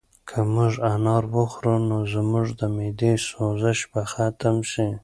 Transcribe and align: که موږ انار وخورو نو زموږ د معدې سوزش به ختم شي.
که 0.29 0.37
موږ 0.53 0.73
انار 0.93 1.23
وخورو 1.33 1.75
نو 1.89 1.97
زموږ 2.13 2.47
د 2.59 2.61
معدې 2.75 3.13
سوزش 3.27 3.79
به 3.91 4.01
ختم 4.11 4.57
شي. 4.71 4.87